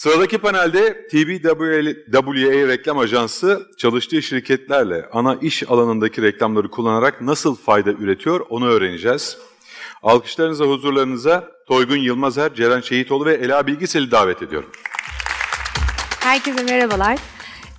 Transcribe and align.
Sıradaki 0.00 0.38
panelde 0.38 1.06
TBWA 1.08 2.68
Reklam 2.68 2.98
Ajansı 2.98 3.66
çalıştığı 3.76 4.22
şirketlerle 4.22 5.08
ana 5.12 5.34
iş 5.34 5.70
alanındaki 5.70 6.22
reklamları 6.22 6.70
kullanarak 6.70 7.20
nasıl 7.20 7.56
fayda 7.56 7.90
üretiyor 7.90 8.40
onu 8.48 8.66
öğreneceğiz. 8.66 9.38
Alkışlarınıza 10.02 10.64
huzurlarınıza 10.64 11.48
Toygun 11.68 11.96
Yılmazer, 11.96 12.54
Ceren 12.54 12.80
Şehitoğlu 12.80 13.24
ve 13.24 13.34
Ela 13.34 13.66
Bilgisel'i 13.66 14.10
davet 14.10 14.42
ediyorum. 14.42 14.70
Herkese 16.20 16.62
merhabalar. 16.62 17.18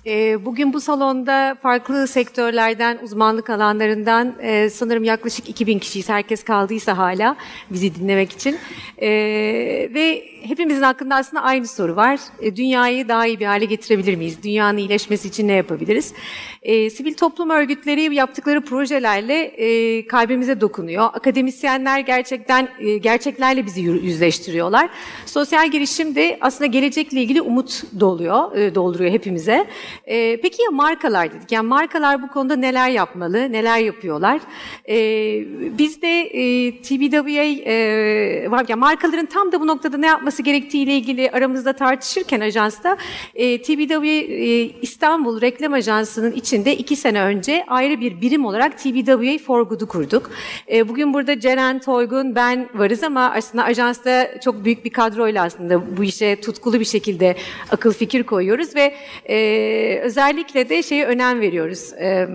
Ee, 0.06 0.44
bugün 0.44 0.72
bu 0.72 0.80
salonda 0.80 1.56
farklı 1.62 2.08
sektörlerden, 2.08 2.98
uzmanlık 3.02 3.50
alanlarından 3.50 4.34
e, 4.40 4.70
sanırım 4.70 5.04
yaklaşık 5.04 5.48
2000 5.48 5.78
kişiyiz. 5.78 6.08
Herkes 6.08 6.42
kaldıysa 6.42 6.98
hala 6.98 7.36
bizi 7.70 7.94
dinlemek 7.94 8.32
için. 8.32 8.58
Ee, 8.98 9.08
ve 9.94 10.24
hepimizin 10.42 10.82
hakkında 10.82 11.16
aslında 11.16 11.42
aynı 11.42 11.66
soru 11.66 11.96
var. 11.96 12.20
E, 12.40 12.56
dünyayı 12.56 13.08
daha 13.08 13.26
iyi 13.26 13.40
bir 13.40 13.46
hale 13.46 13.64
getirebilir 13.64 14.14
miyiz? 14.14 14.42
Dünyanın 14.42 14.78
iyileşmesi 14.78 15.28
için 15.28 15.48
ne 15.48 15.52
yapabiliriz? 15.52 16.14
E, 16.62 16.90
sivil 16.90 17.14
toplum 17.14 17.50
örgütleri 17.50 18.14
yaptıkları 18.14 18.64
projelerle 18.64 19.52
kalbimize 20.06 20.60
dokunuyor. 20.60 21.04
Akademisyenler 21.12 22.00
gerçekten 22.00 22.68
gerçeklerle 23.00 23.66
bizi 23.66 23.80
yüzleştiriyorlar. 23.80 24.88
Sosyal 25.26 25.70
girişim 25.70 26.14
de 26.14 26.38
aslında 26.40 26.66
gelecekle 26.66 27.22
ilgili 27.22 27.42
umut 27.42 27.82
doluyor, 28.00 28.74
dolduruyor 28.74 29.10
hepimize. 29.10 29.66
E, 30.06 30.40
peki 30.40 30.62
ya 30.62 30.70
markalar 30.70 31.32
dedik. 31.32 31.52
Yani 31.52 31.68
markalar 31.68 32.22
bu 32.22 32.28
konuda 32.28 32.56
neler 32.56 32.90
yapmalı, 32.90 33.52
neler 33.52 33.78
yapıyorlar? 33.78 34.40
E, 34.88 34.96
biz 35.78 36.02
de 36.02 36.20
e, 36.20 36.72
TBWA 36.82 37.44
e, 37.44 38.50
var. 38.50 38.64
Yani 38.68 38.80
markaların 38.80 39.26
tam 39.26 39.52
da 39.52 39.60
bu 39.60 39.66
noktada 39.66 39.96
ne 39.96 40.06
yapması 40.06 40.32
yapılması 40.32 40.42
gerektiği 40.42 40.82
ile 40.82 40.96
ilgili 40.96 41.30
aramızda 41.30 41.72
tartışırken 41.72 42.40
ajansta 42.40 42.96
e, 43.34 43.62
TBW 43.62 44.06
e, 44.06 44.70
İstanbul 44.82 45.40
Reklam 45.40 45.72
Ajansı'nın 45.72 46.32
içinde 46.32 46.76
iki 46.76 46.96
sene 46.96 47.22
önce 47.22 47.64
ayrı 47.68 48.00
bir 48.00 48.20
birim 48.20 48.44
olarak 48.44 48.78
TBWA 48.78 49.38
For 49.38 49.62
Good'u 49.62 49.88
kurduk. 49.88 50.30
E, 50.68 50.88
bugün 50.88 51.14
burada 51.14 51.40
Ceren, 51.40 51.78
Toygun, 51.78 52.34
ben 52.34 52.68
varız 52.74 53.02
ama 53.02 53.32
aslında 53.36 53.64
ajansta 53.64 54.40
çok 54.40 54.64
büyük 54.64 54.84
bir 54.84 54.90
kadroyla 54.90 55.44
aslında 55.44 55.96
bu 55.96 56.04
işe 56.04 56.40
tutkulu 56.40 56.80
bir 56.80 56.84
şekilde 56.84 57.36
akıl 57.70 57.92
fikir 57.92 58.22
koyuyoruz 58.22 58.74
ve 58.76 58.94
e, 59.28 59.36
özellikle 60.02 60.68
de 60.68 60.82
şeye 60.82 61.06
önem 61.06 61.40
veriyoruz. 61.40 61.92
E, 61.92 62.28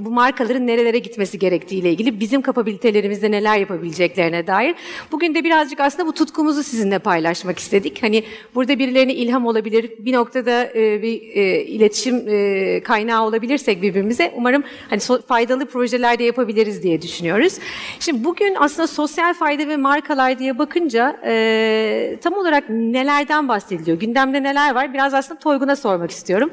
bu 0.00 0.10
markaların 0.10 0.66
nerelere 0.66 0.98
gitmesi 0.98 1.38
gerektiğiyle 1.38 1.90
ilgili 1.90 2.20
bizim 2.20 2.42
kapabilitelerimizde 2.42 3.30
neler 3.30 3.58
yapabileceklerine 3.58 4.46
dair. 4.46 4.74
Bugün 5.12 5.34
de 5.34 5.44
birazcık 5.44 5.80
aslında 5.80 6.08
bu 6.08 6.12
tutkumuzu 6.12 6.62
sizinle 6.62 6.98
paylaşmak 6.98 7.58
istedik. 7.58 8.02
Hani 8.02 8.24
burada 8.54 8.78
birilerine 8.78 9.14
ilham 9.14 9.46
olabilir, 9.46 9.92
bir 9.98 10.12
noktada 10.12 10.64
e, 10.74 11.02
bir 11.02 11.22
e, 11.34 11.62
iletişim 11.64 12.28
e, 12.28 12.80
kaynağı 12.82 13.24
olabilirsek 13.24 13.82
birbirimize 13.82 14.32
umarım 14.36 14.64
hani 14.90 15.00
so, 15.00 15.22
faydalı 15.22 15.66
projeler 15.66 16.18
de 16.18 16.24
yapabiliriz 16.24 16.82
diye 16.82 17.02
düşünüyoruz. 17.02 17.58
Şimdi 18.00 18.24
bugün 18.24 18.56
aslında 18.58 18.86
sosyal 18.86 19.34
fayda 19.34 19.68
ve 19.68 19.76
markalar 19.76 20.38
diye 20.38 20.58
bakınca 20.58 21.20
e, 21.24 22.16
tam 22.22 22.32
olarak 22.32 22.70
nelerden 22.70 23.48
bahsediliyor? 23.48 24.00
Gündemde 24.00 24.42
neler 24.42 24.74
var? 24.74 24.94
Biraz 24.94 25.14
aslında 25.14 25.40
Toygun'a 25.40 25.76
sormak 25.76 26.10
istiyorum. 26.10 26.50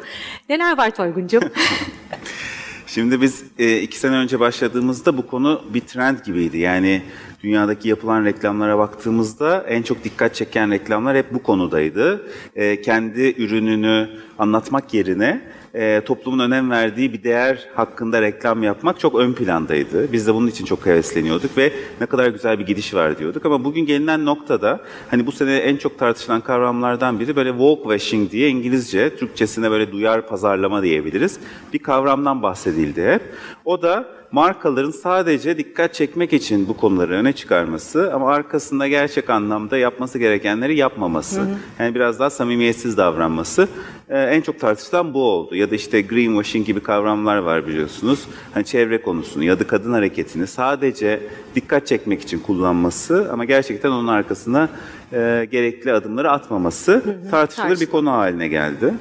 Neler 0.50 0.77
var 0.77 0.91
Toygun'cum? 0.91 1.44
Şimdi 2.88 3.22
biz 3.22 3.44
e, 3.59 3.81
iki 3.81 4.00
sene 4.00 4.16
önce 4.16 4.39
başladığımızda 4.39 5.17
bu 5.17 5.28
konu 5.28 5.61
bir 5.73 5.81
trend 5.81 6.17
gibiydi. 6.25 6.58
Yani 6.58 7.02
dünyadaki 7.44 7.89
yapılan 7.89 8.25
reklamlara 8.25 8.78
baktığımızda 8.78 9.66
en 9.67 9.81
çok 9.81 10.03
dikkat 10.03 10.36
çeken 10.36 10.72
reklamlar 10.72 11.17
hep 11.17 11.33
bu 11.33 11.44
konudaydı. 11.44 12.28
E, 12.56 12.81
kendi 12.81 13.41
ürününü 13.41 14.09
anlatmak 14.39 14.94
yerine 14.94 15.41
e, 15.75 16.01
toplumun 16.05 16.39
önem 16.39 16.71
verdiği 16.71 17.13
bir 17.13 17.23
değer 17.23 17.67
hakkında 17.75 18.21
reklam 18.21 18.63
yapmak 18.63 18.99
çok 18.99 19.15
ön 19.15 19.33
plandaydı. 19.33 20.13
Biz 20.13 20.27
de 20.27 20.33
bunun 20.33 20.47
için 20.47 20.66
çok 20.66 20.85
hevesleniyorduk 20.85 21.57
ve 21.57 21.73
ne 22.01 22.05
kadar 22.05 22.27
güzel 22.27 22.59
bir 22.59 22.66
gidiş 22.66 22.94
var 22.94 23.19
diyorduk. 23.19 23.45
Ama 23.45 23.63
bugün 23.63 23.85
gelinen 23.85 24.25
noktada 24.25 24.79
hani 25.09 25.25
bu 25.25 25.31
sene 25.31 25.55
en 25.55 25.77
çok 25.77 26.00
tartışılan 26.00 26.41
kavramlardan 26.41 27.19
biri 27.19 27.35
böyle 27.35 27.50
woke 27.50 27.83
washing 27.83 28.31
diye 28.31 28.50
İngilizce, 28.50 29.16
Türkçesine 29.16 29.72
böyle 29.72 29.91
duyar 29.91 30.27
pazarlama 30.27 30.83
diyebiliriz. 30.83 31.39
Bir 31.73 31.79
kavramdan 31.79 32.44
bahsedildi 32.44 33.07
hep. 33.07 33.21
O 33.66 33.81
da 33.81 34.05
markaların 34.31 34.91
sadece 34.91 35.57
dikkat 35.57 35.94
çekmek 35.94 36.33
için 36.33 36.67
bu 36.67 36.77
konuları 36.77 37.13
öne 37.13 37.33
çıkarması 37.33 38.13
ama 38.13 38.31
arkasında 38.31 38.88
gerçek 38.88 39.29
anlamda 39.29 39.77
yapması 39.77 40.19
gerekenleri 40.19 40.77
yapmaması. 40.77 41.41
Hı 41.41 41.44
hı. 41.44 41.55
Yani 41.79 41.95
biraz 41.95 42.19
daha 42.19 42.29
samimiyetsiz 42.29 42.97
davranması. 42.97 43.67
Ee, 44.09 44.19
en 44.19 44.41
çok 44.41 44.59
tartışılan 44.59 45.13
bu 45.13 45.23
oldu. 45.23 45.55
Ya 45.55 45.71
da 45.71 45.75
işte 45.75 46.01
greenwashing 46.01 46.66
gibi 46.66 46.79
kavramlar 46.79 47.38
var 47.38 47.67
biliyorsunuz. 47.67 48.27
Hani 48.53 48.66
çevre 48.66 49.01
konusunu 49.01 49.43
ya 49.43 49.59
da 49.59 49.67
kadın 49.67 49.93
hareketini 49.93 50.47
sadece 50.47 51.19
dikkat 51.55 51.88
çekmek 51.88 52.21
için 52.21 52.39
kullanması 52.39 53.29
ama 53.31 53.45
gerçekten 53.45 53.89
onun 53.89 54.07
arkasına 54.07 54.69
e, 55.13 55.47
gerekli 55.51 55.94
adımları 55.94 56.31
atmaması 56.31 56.91
hı 56.91 56.97
hı. 56.97 57.31
tartışılır 57.31 57.79
bir 57.79 57.85
konu 57.85 58.11
haline 58.11 58.47
geldi. 58.47 58.94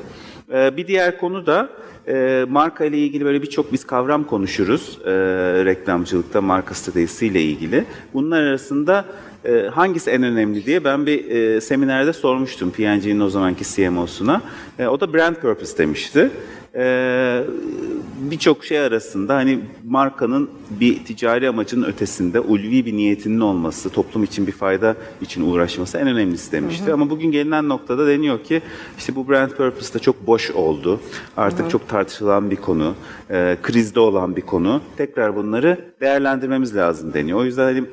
Ee, 0.53 0.77
bir 0.77 0.87
diğer 0.87 1.19
konu 1.19 1.47
da 1.47 1.69
e, 2.09 2.45
marka 2.49 2.85
ile 2.85 2.99
ilgili 2.99 3.25
böyle 3.25 3.43
birçok 3.43 3.73
biz 3.73 3.87
kavram 3.87 4.25
konuşuruz 4.25 4.99
e, 5.05 5.11
reklamcılıkta 5.65 6.41
marka 6.41 6.75
stratejisi 6.75 7.27
ile 7.27 7.43
ilgili. 7.43 7.85
Bunlar 8.15 8.43
arasında 8.43 9.05
e, 9.45 9.69
hangisi 9.69 10.11
en 10.11 10.23
önemli 10.23 10.67
diye 10.67 10.85
ben 10.85 11.07
bir 11.07 11.31
e, 11.31 11.61
seminerde 11.61 12.13
sormuştum 12.13 12.71
P&G'nin 12.71 13.21
o 13.21 13.29
zamanki 13.29 13.65
CMO'suna. 13.65 14.43
E, 14.79 14.87
o 14.87 15.01
da 15.01 15.15
brand 15.15 15.37
purpose 15.37 15.79
demişti 15.79 16.31
e, 16.77 17.45
birçok 18.31 18.65
şey 18.65 18.79
arasında 18.79 19.35
hani 19.35 19.61
markanın 19.85 20.51
bir 20.71 21.05
ticari 21.05 21.49
amacının 21.49 21.87
ötesinde 21.87 22.41
ulvi 22.41 22.87
bir 22.87 22.97
niyetinin 22.97 23.41
olması, 23.41 23.91
toplum 23.91 24.25
için 24.25 24.47
bir 24.47 24.53
fayda 24.53 24.97
için 25.21 25.51
uğraşması 25.51 25.99
en 25.99 26.07
önemlisi 26.07 26.53
demişti. 26.53 26.87
Hı 26.87 26.91
hı. 26.91 26.95
Ama 26.95 27.11
bugün 27.11 27.31
gelinen 27.31 27.69
noktada 27.69 28.07
deniyor 28.07 28.45
ki 28.45 28.63
işte 28.99 29.15
bu 29.15 29.29
brand 29.29 29.51
purpose 29.51 29.95
da 29.95 29.99
çok 29.99 30.27
boş 30.27 30.51
oldu. 30.51 31.01
Artık 31.37 31.61
hı 31.61 31.65
hı. 31.65 31.71
çok 31.71 31.89
tartışılan 31.89 32.51
bir 32.51 32.57
konu, 32.57 32.95
e, 33.31 33.57
krizde 33.63 34.01
olan 34.01 34.37
bir 34.37 34.43
konu. 34.43 34.81
Tekrar 34.97 35.37
bunları 35.37 35.93
değerlendirmemiz 36.01 36.77
lazım 36.77 37.15
deniyor. 37.15 37.39
O 37.39 37.45
yüzden 37.45 37.65
hani 37.65 37.85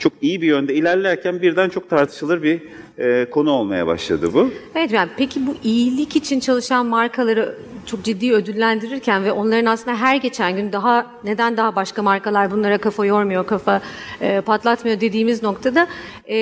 çok 0.00 0.12
iyi 0.20 0.42
bir 0.42 0.46
yönde 0.46 0.74
ilerlerken 0.74 1.42
birden 1.42 1.68
çok 1.68 1.90
tartışılır 1.90 2.42
bir 2.42 2.62
e, 2.98 3.30
konu 3.30 3.50
olmaya 3.50 3.86
başladı 3.86 4.30
bu. 4.34 4.50
Evet 4.74 4.92
yani 4.92 5.10
peki 5.16 5.46
bu 5.46 5.54
iyilik 5.64 6.16
için 6.16 6.40
çalışan 6.40 6.86
markaları 6.86 7.56
çok 7.86 8.04
ciddi 8.04 8.32
ödüllendirirken 8.32 9.24
ve 9.24 9.32
onların 9.32 9.66
aslında 9.66 9.96
her 9.96 10.16
geçen 10.16 10.56
gün 10.56 10.72
daha 10.72 11.06
neden 11.24 11.56
daha 11.56 11.76
başka 11.76 12.02
markalar 12.02 12.50
bunlara 12.50 12.78
kafa 12.78 13.06
yormuyor, 13.06 13.46
kafa 13.46 13.82
e, 14.20 14.40
patlatmıyor 14.40 15.00
dediğimiz 15.00 15.42
noktada 15.42 15.86
e, 16.28 16.36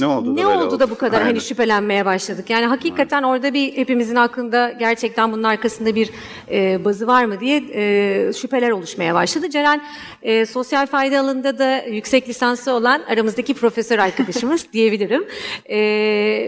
ne 0.00 0.06
oldu, 0.06 0.36
ne 0.36 0.42
da, 0.42 0.48
oldu 0.48 0.80
da 0.80 0.90
bu 0.90 0.98
kadar 0.98 1.12
hani 1.12 1.22
Aynen. 1.22 1.34
hani 1.34 1.40
şüphelenmeye 1.40 2.04
başladık? 2.04 2.50
Yani 2.50 2.66
hakikaten 2.66 3.22
orada 3.22 3.54
bir 3.54 3.76
hepimizin 3.76 4.16
aklında 4.16 4.70
gerçekten 4.78 5.32
bunun 5.32 5.42
arkasında 5.42 5.94
bir 5.94 6.10
e, 6.50 6.84
bazı 6.84 7.06
var 7.06 7.24
mı 7.24 7.40
diye 7.40 7.64
e, 7.74 8.32
şüpheler 8.32 8.70
oluşmaya 8.70 9.14
başladı. 9.14 9.50
Ceren 9.50 9.82
e, 10.22 10.46
sosyal 10.46 10.86
fayda 10.86 11.20
alanında 11.20 11.58
da 11.58 11.82
yüksek 11.82 12.28
lisansı 12.28 12.72
olan 12.72 13.02
aramızdaki 13.08 13.54
profesör 13.54 13.98
arkadaşımız 13.98 14.66
diyebilirim. 14.72 15.24
E, 15.66 15.78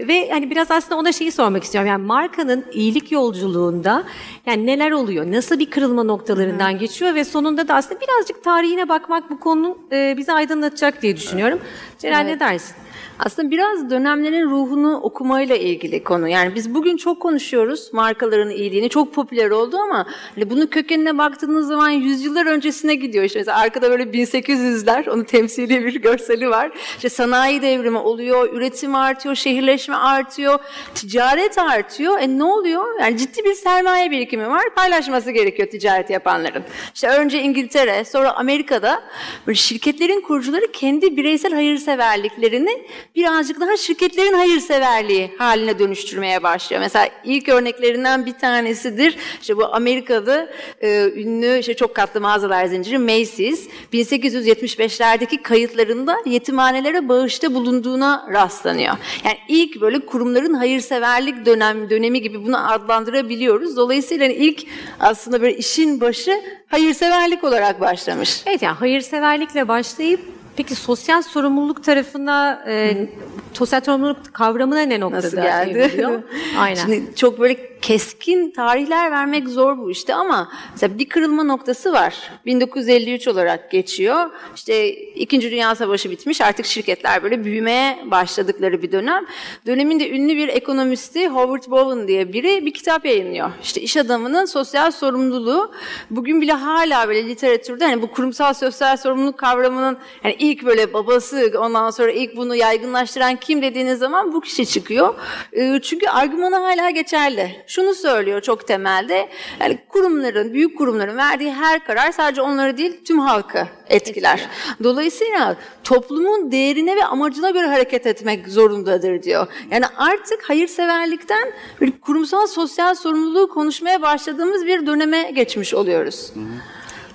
ve 0.07 0.29
hani 0.31 0.51
biraz 0.51 0.71
aslında 0.71 0.95
ona 0.95 1.11
şeyi 1.11 1.31
sormak 1.31 1.63
istiyorum. 1.63 1.89
Yani 1.89 2.05
markanın 2.05 2.65
iyilik 2.71 3.11
yolculuğunda 3.11 4.03
yani 4.45 4.65
neler 4.65 4.91
oluyor? 4.91 5.31
Nasıl 5.31 5.59
bir 5.59 5.69
kırılma 5.69 6.03
noktalarından 6.03 6.73
Hı. 6.73 6.77
geçiyor 6.77 7.15
ve 7.15 7.23
sonunda 7.23 7.67
da 7.67 7.75
aslında 7.75 8.01
birazcık 8.01 8.43
tarihine 8.43 8.89
bakmak 8.89 9.29
bu 9.29 9.39
konunun 9.39 9.77
e, 9.91 10.15
bizi 10.17 10.33
aydınlatacak 10.33 11.01
diye 11.01 11.17
düşünüyorum. 11.17 11.59
Ceren 11.99 12.25
evet. 12.25 12.33
ne 12.33 12.39
dersin? 12.39 12.75
Aslında 13.19 13.34
biraz 13.43 13.89
dönemlerin 13.89 14.49
ruhunu 14.49 14.97
okumayla 14.97 15.55
ilgili 15.55 16.03
konu. 16.03 16.27
Yani 16.27 16.55
biz 16.55 16.73
bugün 16.73 16.97
çok 16.97 17.19
konuşuyoruz 17.19 17.93
markaların 17.93 18.49
iyiliğini. 18.49 18.89
Çok 18.89 19.13
popüler 19.13 19.49
oldu 19.49 19.77
ama 19.77 20.05
hani 20.35 20.49
bunun 20.49 20.65
kökenine 20.65 21.17
baktığınız 21.17 21.67
zaman 21.67 21.89
yüzyıllar 21.89 22.45
öncesine 22.45 22.95
gidiyor. 22.95 23.23
İşte 23.25 23.39
mesela 23.39 23.57
arkada 23.57 23.89
böyle 23.89 24.03
1800'ler, 24.03 25.09
onun 25.09 25.23
temsili 25.23 25.85
bir 25.85 26.01
görseli 26.01 26.49
var. 26.49 26.71
İşte 26.95 27.09
sanayi 27.09 27.61
devrimi 27.61 27.97
oluyor, 27.97 28.53
üretim 28.53 28.95
artıyor, 28.95 29.35
şehirleşme 29.35 29.95
artıyor, 29.95 30.59
ticaret 30.95 31.57
artıyor. 31.57 32.19
E 32.19 32.37
ne 32.37 32.43
oluyor? 32.43 32.99
Yani 32.99 33.17
ciddi 33.17 33.43
bir 33.43 33.53
sermaye 33.53 34.11
birikimi 34.11 34.49
var. 34.49 34.63
Paylaşması 34.75 35.31
gerekiyor 35.31 35.69
ticaret 35.69 36.09
yapanların. 36.09 36.63
İşte 36.93 37.07
önce 37.07 37.41
İngiltere, 37.41 38.05
sonra 38.05 38.31
Amerika'da 38.31 39.03
böyle 39.47 39.55
şirketlerin 39.55 40.21
kurucuları 40.21 40.71
kendi 40.71 41.17
bireysel 41.17 41.53
hayırseverliklerini 41.53 42.85
birazcık 43.25 43.61
daha 43.61 43.77
şirketlerin 43.77 44.33
hayırseverliği 44.33 45.31
haline 45.37 45.79
dönüştürmeye 45.79 46.43
başlıyor. 46.43 46.81
Mesela 46.81 47.09
ilk 47.23 47.49
örneklerinden 47.49 48.25
bir 48.25 48.33
tanesidir. 48.33 49.17
İşte 49.41 49.57
bu 49.57 49.75
Amerikalı 49.75 50.49
e, 50.81 51.11
ünlü 51.15 51.59
işte 51.59 51.73
çok 51.73 51.95
katlı 51.95 52.21
mağazalar 52.21 52.65
zinciri 52.65 52.97
Macy's 52.97 53.67
1875'lerdeki 53.93 55.41
kayıtlarında 55.41 56.17
yetimhanelere 56.25 57.09
bağışta 57.09 57.53
bulunduğuna 57.53 58.27
rastlanıyor. 58.33 58.95
Yani 59.23 59.37
ilk 59.47 59.81
böyle 59.81 59.99
kurumların 59.99 60.53
hayırseverlik 60.53 61.45
dönem 61.45 61.89
dönemi 61.89 62.21
gibi 62.21 62.43
bunu 62.45 62.71
adlandırabiliyoruz. 62.71 63.77
Dolayısıyla 63.77 64.25
hani 64.25 64.33
ilk 64.33 64.63
aslında 64.99 65.41
böyle 65.41 65.57
işin 65.57 66.01
başı 66.01 66.41
hayırseverlik 66.67 67.43
olarak 67.43 67.81
başlamış. 67.81 68.41
Evet 68.45 68.61
yani 68.61 68.75
hayırseverlikle 68.75 69.67
başlayıp 69.67 70.34
peki 70.57 70.75
sosyal 70.75 71.21
sorumluluk 71.21 71.83
tarafına 71.83 72.63
e, 72.67 73.07
sosyal 73.55 73.81
sorumluluk 73.81 74.33
kavramına 74.33 74.81
ne 74.81 74.99
noktada 74.99 75.21
Nasıl 75.25 75.37
geldi? 75.37 75.79
evriliyor? 75.79 76.21
Aynen. 76.59 76.75
Şimdi 76.85 77.15
çok 77.15 77.39
böyle 77.39 77.79
keskin 77.81 78.51
tarihler 78.51 79.11
vermek 79.11 79.47
zor 79.47 79.77
bu 79.77 79.91
işte 79.91 80.15
ama 80.15 80.51
mesela 80.71 80.99
bir 80.99 81.09
kırılma 81.09 81.43
noktası 81.43 81.93
var. 81.93 82.15
1953 82.45 83.27
olarak 83.27 83.71
geçiyor. 83.71 84.29
İşte 84.55 84.89
İkinci 84.95 85.51
Dünya 85.51 85.75
Savaşı 85.75 86.11
bitmiş 86.11 86.41
artık 86.41 86.65
şirketler 86.65 87.23
böyle 87.23 87.43
büyümeye 87.45 87.99
başladıkları 88.11 88.81
bir 88.81 88.91
dönem. 88.91 89.25
Döneminde 89.65 90.09
ünlü 90.09 90.37
bir 90.37 90.47
ekonomisti 90.47 91.27
Howard 91.27 91.71
Bowen 91.71 92.07
diye 92.07 92.33
biri 92.33 92.65
bir 92.65 92.73
kitap 92.73 93.05
yayınlıyor. 93.05 93.51
İşte 93.63 93.81
iş 93.81 93.97
adamının 93.97 94.45
sosyal 94.45 94.91
sorumluluğu 94.91 95.71
bugün 96.09 96.41
bile 96.41 96.53
hala 96.53 97.07
böyle 97.07 97.27
literatürde 97.27 97.85
hani 97.85 98.01
bu 98.01 98.11
kurumsal 98.11 98.53
sosyal 98.53 98.97
sorumluluk 98.97 99.37
kavramının 99.37 99.97
yani 100.23 100.35
ilk 100.39 100.65
böyle 100.65 100.93
babası 100.93 101.51
ondan 101.59 101.89
sonra 101.89 102.11
ilk 102.11 102.37
bunu 102.37 102.55
yaygınlaştıran 102.55 103.35
kim 103.45 103.61
dediğiniz 103.61 103.99
zaman 103.99 104.33
bu 104.33 104.41
kişi 104.41 104.65
çıkıyor. 104.65 105.15
Ee, 105.53 105.79
Çünkü 105.83 106.07
argümanı 106.07 106.55
hala 106.55 106.89
geçerli. 106.89 107.63
Şunu 107.67 107.93
söylüyor 107.93 108.41
çok 108.41 108.67
temelde. 108.67 109.29
Yani 109.59 109.77
kurumların, 109.89 110.53
büyük 110.53 110.77
kurumların 110.77 111.17
verdiği 111.17 111.53
her 111.53 111.85
karar 111.85 112.11
sadece 112.11 112.41
onları 112.41 112.77
değil 112.77 113.05
tüm 113.05 113.19
halkı 113.19 113.67
etkiler. 113.89 114.47
Dolayısıyla 114.83 115.55
toplumun 115.83 116.51
değerine 116.51 116.95
ve 116.95 117.05
amacına 117.05 117.49
göre 117.49 117.67
hareket 117.67 118.07
etmek 118.07 118.47
zorundadır 118.47 119.23
diyor. 119.23 119.47
Yani 119.71 119.85
artık 119.97 120.49
hayırseverlikten 120.49 121.51
bir 121.81 121.99
kurumsal 122.01 122.47
sosyal 122.47 122.95
sorumluluğu 122.95 123.49
konuşmaya 123.49 124.01
başladığımız 124.01 124.65
bir 124.65 124.85
döneme 124.87 125.31
geçmiş 125.31 125.73
oluyoruz. 125.73 126.33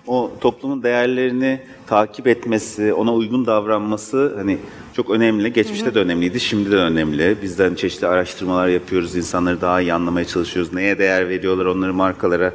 O 0.06 0.30
toplumun 0.40 0.82
değerlerini 0.82 1.60
takip 1.86 2.26
etmesi, 2.26 2.92
ona 2.92 3.14
uygun 3.14 3.46
davranması 3.46 4.34
hani 4.36 4.58
çok 4.96 5.10
önemli. 5.10 5.52
Geçmişte 5.52 5.94
de 5.94 5.98
önemliydi, 5.98 6.40
şimdi 6.40 6.70
de 6.70 6.76
önemli. 6.76 7.36
Bizden 7.42 7.74
çeşitli 7.74 8.06
araştırmalar 8.06 8.68
yapıyoruz, 8.68 9.16
insanları 9.16 9.60
daha 9.60 9.80
iyi 9.80 9.92
anlamaya 9.92 10.26
çalışıyoruz. 10.26 10.72
Neye 10.72 10.98
değer 10.98 11.28
veriyorlar, 11.28 11.66
onları 11.66 11.94
markalara 11.94 12.52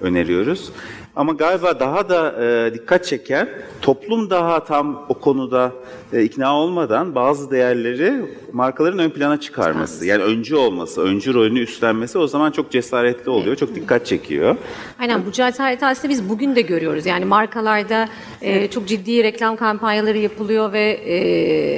öneriyoruz. 0.00 0.72
Ama 1.18 1.32
galiba 1.32 1.80
daha 1.80 2.08
da 2.08 2.44
e, 2.44 2.74
dikkat 2.74 3.04
çeken 3.04 3.48
toplum 3.82 4.30
daha 4.30 4.64
tam 4.64 5.06
o 5.08 5.14
konuda 5.14 5.72
e, 6.12 6.22
ikna 6.22 6.56
olmadan 6.56 7.14
bazı 7.14 7.50
değerleri 7.50 8.12
markaların 8.52 8.98
ön 8.98 9.10
plana 9.10 9.40
çıkarması. 9.40 10.06
Yani 10.06 10.22
öncü 10.22 10.56
olması, 10.56 11.02
öncü 11.02 11.34
rolünü 11.34 11.60
üstlenmesi 11.60 12.18
o 12.18 12.26
zaman 12.26 12.50
çok 12.50 12.70
cesaretli 12.70 13.30
oluyor, 13.30 13.56
çok 13.56 13.74
dikkat 13.74 14.06
çekiyor. 14.06 14.56
Aynen 14.98 15.26
bu 15.26 15.32
cesareti 15.32 15.86
aslında 15.86 16.08
biz 16.08 16.28
bugün 16.28 16.56
de 16.56 16.60
görüyoruz. 16.60 17.06
Yani 17.06 17.24
markalarda 17.24 18.08
e, 18.42 18.70
çok 18.70 18.88
ciddi 18.88 19.24
reklam 19.24 19.56
kampanyaları 19.56 20.18
yapılıyor 20.18 20.72
ve 20.72 21.00
e, 21.04 21.14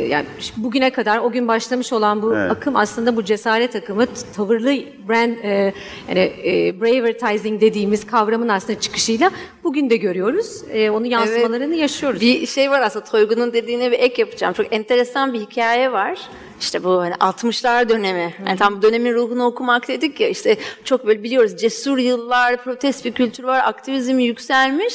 yani 0.08 0.26
bugüne 0.56 0.90
kadar 0.90 1.18
o 1.18 1.30
gün 1.30 1.48
başlamış 1.48 1.92
olan 1.92 2.22
bu 2.22 2.34
Evet. 2.34 2.50
akım 2.50 2.76
aslında 2.76 3.16
bu 3.16 3.24
cesaret 3.24 3.76
akımı 3.76 4.06
tavırlı 4.36 4.70
brand 5.08 5.36
e, 5.42 5.72
yani 6.08 6.32
e, 6.44 6.80
bravertising 6.80 7.60
dediğimiz 7.60 8.06
kavramın 8.06 8.48
aslında 8.48 8.80
çıkışıyla 8.80 9.30
bugün 9.64 9.90
de 9.90 9.96
görüyoruz. 9.96 10.62
E, 10.72 10.90
onun 10.90 11.04
yansımalarını 11.04 11.74
yaşıyoruz. 11.74 12.20
Bir 12.20 12.46
şey 12.46 12.70
var 12.70 12.80
aslında 12.80 13.04
Toygun'un 13.04 13.52
dediğine 13.52 13.90
bir 13.92 13.98
ek 13.98 14.22
yapacağım. 14.22 14.54
Çok 14.54 14.72
enteresan 14.72 15.32
bir 15.32 15.40
hikaye 15.40 15.92
var. 15.92 16.18
İşte 16.60 16.84
bu 16.84 17.00
hani 17.00 17.14
60'lar 17.14 17.88
dönemi. 17.88 18.34
Yani 18.46 18.58
tam 18.58 18.76
bu 18.76 18.82
dönemin 18.82 19.14
ruhunu 19.14 19.44
okumak 19.44 19.88
dedik 19.88 20.20
ya 20.20 20.28
işte 20.28 20.56
çok 20.84 21.06
böyle 21.06 21.22
biliyoruz 21.22 21.56
cesur 21.56 21.98
yıllar, 21.98 22.64
protest 22.64 23.04
bir 23.04 23.12
kültür 23.12 23.44
var, 23.44 23.62
aktivizm 23.64 24.18
yükselmiş. 24.18 24.94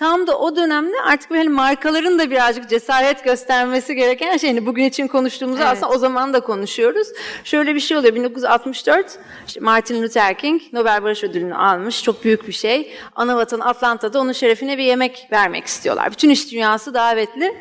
Tam 0.00 0.26
da 0.26 0.38
o 0.38 0.56
dönemde 0.56 0.96
artık 1.06 1.30
böyle 1.30 1.48
markaların 1.48 2.18
da 2.18 2.30
birazcık 2.30 2.70
cesaret 2.70 3.24
göstermesi 3.24 3.94
gereken 3.94 4.36
şey. 4.36 4.50
Yani 4.50 4.66
bugün 4.66 4.84
için 4.84 5.06
konuştuğumuzu 5.06 5.62
Evet. 5.62 5.72
aslında 5.72 5.92
o 5.92 5.98
zaman 5.98 6.32
da 6.32 6.40
konuşuyoruz. 6.40 7.08
Şöyle 7.44 7.74
bir 7.74 7.80
şey 7.80 7.96
oluyor. 7.96 8.14
1964 8.14 9.18
işte 9.46 9.60
Martin 9.60 10.02
Luther 10.02 10.38
King 10.38 10.62
Nobel 10.72 11.02
Barış 11.02 11.24
Ödülünü 11.24 11.54
almış. 11.54 12.02
Çok 12.02 12.24
büyük 12.24 12.48
bir 12.48 12.52
şey. 12.52 12.92
Anavatan 13.16 13.60
Atlanta'da 13.60 14.20
onun 14.20 14.32
şerefine 14.32 14.78
bir 14.78 14.82
yemek 14.82 15.28
vermek 15.32 15.66
istiyorlar. 15.66 16.10
Bütün 16.10 16.30
iş 16.30 16.52
dünyası 16.52 16.94
davetli. 16.94 17.56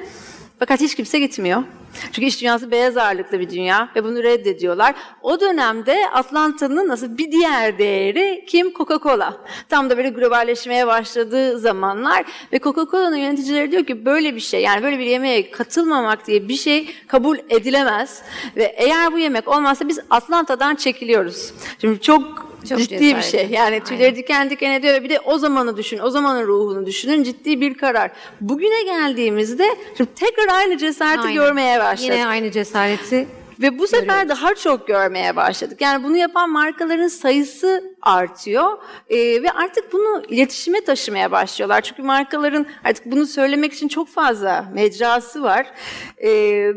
Fakat 0.60 0.82
hiç 0.82 0.96
kimse 0.96 1.20
gitmiyor. 1.20 1.64
Çünkü 2.12 2.28
iş 2.28 2.42
dünyası 2.42 2.72
beyaz 2.72 2.98
ağırlıklı 2.98 3.40
bir 3.40 3.50
dünya 3.50 3.90
ve 3.96 4.04
bunu 4.04 4.24
reddediyorlar. 4.24 4.96
O 5.22 5.40
dönemde 5.40 6.10
Atlanta'nın 6.14 6.88
nasıl 6.88 7.18
bir 7.18 7.32
diğer 7.32 7.78
değeri 7.78 8.46
kim? 8.48 8.70
Coca-Cola. 8.70 9.34
Tam 9.70 9.90
da 9.90 9.98
böyle 9.98 10.10
globalleşmeye 10.10 10.88
başladığı 10.88 11.60
zamanlar 11.60 12.26
ve 12.54 12.58
Coca-Cola'nın 12.58 13.18
yöneticileri 13.18 13.72
diyor 13.72 13.86
ki 13.86 14.06
böyle 14.06 14.36
bir 14.36 14.40
şey 14.40 14.62
yani 14.62 14.84
böyle 14.84 15.00
bir 15.00 15.06
yemeğe 15.06 15.52
katılmamak 15.52 16.28
diye 16.28 16.48
bir 16.48 16.56
şey 16.56 16.96
kabul 17.08 17.38
edilemez 17.50 18.22
ve 18.56 18.64
eğer 18.64 19.14
bu 19.14 19.20
yemek 19.20 19.48
olmazsa 19.48 19.88
biz 19.88 20.00
Atlanta'dan 20.10 20.76
çekiliyoruz. 20.76 21.54
Şimdi 21.82 22.02
çok, 22.02 22.49
Çok 22.70 22.80
ciddi 22.80 22.92
bir 22.92 23.00
cesaretli. 23.00 23.32
şey. 23.32 23.48
Yani 23.50 23.84
tüyleri 23.84 24.16
diken 24.16 24.50
diken 24.50 24.72
ediyor 24.72 24.94
ve 24.94 25.04
bir 25.04 25.10
de 25.10 25.20
o 25.20 25.38
zamanı 25.38 25.78
düşün, 25.78 26.00
o 26.00 26.10
zamanın 26.10 26.48
ruhunu 26.48 26.86
düşünün. 26.86 27.24
Ciddi 27.24 27.62
bir 27.62 27.74
karar. 27.74 28.12
Bugüne 28.42 28.84
geldiğimizde 28.84 29.76
şimdi 29.98 30.10
tekrar 30.16 30.48
aynı 30.56 30.78
cesareti 30.78 31.22
Aynen. 31.22 31.34
görmeye 31.34 31.80
başladık. 31.80 32.14
Yine 32.16 32.28
aynı 32.28 32.52
cesareti 32.52 33.28
Ve 33.60 33.80
bu 33.80 33.88
sefer 33.88 34.30
daha 34.30 34.56
çok 34.56 34.88
görmeye 34.88 35.36
başladık. 35.36 35.82
Yani 35.82 36.04
bunu 36.04 36.18
yapan 36.18 36.50
markaların 36.50 37.08
sayısı 37.08 37.84
artıyor 38.02 38.78
Ee, 39.10 39.18
ve 39.18 39.52
artık 39.52 39.94
bunu 39.94 40.24
iletişime 40.28 40.82
taşımaya 40.82 41.32
başlıyorlar. 41.32 41.82
Çünkü 41.82 42.02
markaların 42.02 42.66
artık 42.84 43.06
bunu 43.06 43.26
söylemek 43.26 43.74
için 43.74 43.88
çok 43.88 44.08
fazla 44.08 44.66
mecrası 44.74 45.44
var. 45.44 45.68
Ee, 46.18 46.30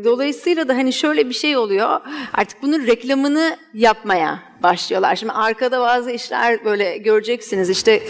dolayısıyla 0.03 0.67
da 0.67 0.73
hani 0.73 0.93
şöyle 0.93 1.29
bir 1.29 1.33
şey 1.33 1.57
oluyor. 1.57 2.01
Artık 2.33 2.61
bunun 2.61 2.87
reklamını 2.87 3.57
yapmaya 3.73 4.39
başlıyorlar. 4.63 5.15
Şimdi 5.15 5.33
arkada 5.33 5.81
bazı 5.81 6.11
işler 6.11 6.65
böyle 6.65 6.97
göreceksiniz. 6.97 7.69
İşte 7.69 8.03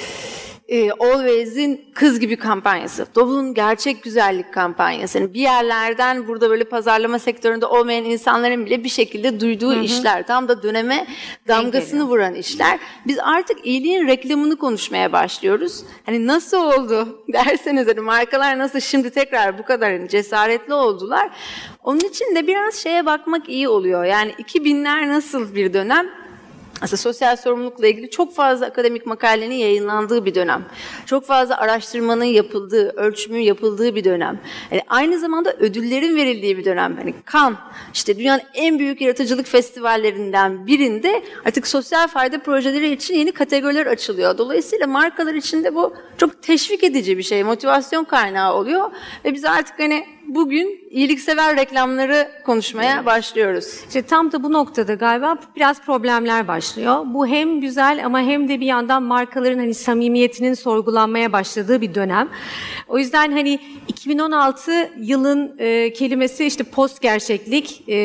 e, 0.68 0.92
Always'in 0.92 1.86
kız 1.94 2.20
gibi 2.20 2.36
kampanyası, 2.36 3.08
Dove'un 3.16 3.54
gerçek 3.54 4.04
güzellik 4.04 4.54
kampanyası. 4.54 5.20
Yani 5.20 5.34
bir 5.34 5.40
yerlerden 5.42 6.28
burada 6.28 6.50
böyle 6.50 6.64
pazarlama 6.64 7.20
sektöründe 7.20 7.66
olmayan 7.66 8.06
insanların 8.06 8.66
bile 8.66 8.84
bir 8.84 8.90
şekilde 8.90 9.40
duyduğu 9.40 9.82
işler. 9.82 10.28
Tam 10.28 10.48
da 10.48 10.64
döneme 10.64 11.08
damgasını 11.48 12.04
vuran 12.04 12.36
işler. 12.36 12.80
Biz 13.08 13.20
artık 13.20 13.66
iyiliğin 13.66 14.08
reklamını 14.08 14.56
konuşmaya 14.56 15.12
başlıyoruz. 15.12 15.84
Hani 16.06 16.28
nasıl 16.28 16.58
oldu 16.58 17.24
derseniz 17.34 17.88
hani 17.88 18.00
markalar 18.00 18.58
nasıl 18.60 18.80
şimdi 18.80 19.10
tekrar 19.10 19.58
bu 19.58 19.64
kadar 19.64 19.92
hani 19.92 20.10
cesaretli 20.10 20.74
oldular. 20.74 21.30
Onun 21.84 22.00
için 22.00 22.36
de 22.36 22.48
biraz 22.48 22.76
şeye 22.76 23.06
bakmak 23.06 23.50
iyi 23.50 23.70
oluyor. 23.70 24.04
Yani 24.04 24.32
2000'ler 24.32 25.10
nasıl 25.10 25.56
bir 25.56 25.74
dönem? 25.74 26.23
Aslında 26.84 26.98
sosyal 26.98 27.36
sorumlulukla 27.36 27.88
ilgili 27.88 28.10
çok 28.10 28.36
fazla 28.36 28.66
akademik 28.66 29.06
makalenin 29.06 29.56
yayınlandığı 29.56 30.26
bir 30.26 30.36
dönem. 30.36 30.66
Çok 31.06 31.26
fazla 31.26 31.58
araştırmanın 31.58 32.24
yapıldığı, 32.24 32.90
ölçümün 32.90 33.40
yapıldığı 33.40 33.96
bir 33.96 34.04
dönem. 34.04 34.40
Yani 34.72 34.82
aynı 34.88 35.20
zamanda 35.20 35.54
ödüllerin 35.54 36.16
verildiği 36.16 36.58
bir 36.58 36.66
dönem. 36.66 36.98
Hani 36.98 37.14
Cannes, 37.34 37.58
işte 37.94 38.18
dünyanın 38.18 38.42
en 38.54 38.80
büyük 38.80 39.02
yaratıcılık 39.02 39.48
festivallerinden 39.48 40.68
birinde 40.68 41.24
artık 41.46 41.68
sosyal 41.68 42.08
fayda 42.08 42.40
projeleri 42.40 42.92
için 42.92 43.16
yeni 43.16 43.32
kategoriler 43.32 43.86
açılıyor. 43.86 44.38
Dolayısıyla 44.38 44.88
markalar 44.88 45.34
için 45.34 45.64
de 45.64 45.76
bu 45.76 45.94
çok 46.18 46.44
teşvik 46.44 46.84
edici 46.84 47.18
bir 47.18 47.24
şey, 47.24 47.44
motivasyon 47.44 48.04
kaynağı 48.04 48.54
oluyor. 48.54 48.92
Ve 49.26 49.34
biz 49.34 49.46
artık 49.46 49.80
hani 49.80 50.06
bugün 50.28 50.80
iyiliksever 50.90 51.58
reklamları 51.58 52.28
konuşmaya 52.46 53.06
başlıyoruz. 53.06 53.66
İşte 53.88 54.02
tam 54.02 54.32
da 54.32 54.44
bu 54.44 54.54
noktada 54.54 54.94
galiba 54.94 55.38
biraz 55.56 55.82
problemler 55.82 56.48
başlıyor. 56.48 57.06
Bu 57.06 57.28
hem 57.28 57.62
güzel 57.62 58.06
ama 58.06 58.20
hem 58.22 58.50
de 58.50 58.60
bir 58.60 58.66
yandan 58.66 59.04
markaların 59.04 59.60
hani 59.60 59.74
samimiyetinin 59.74 60.54
sorgulanmaya 60.54 61.34
başladığı 61.34 61.82
bir 61.82 61.96
dönem. 61.96 62.30
O 62.88 62.98
yüzden 63.00 63.32
hani 63.32 63.60
2016 63.88 64.92
yılın 64.98 65.56
e, 65.60 65.94
kelimesi 65.94 66.46
işte 66.46 66.64
post 66.64 67.02
gerçeklik, 67.02 67.84
e, 67.90 67.96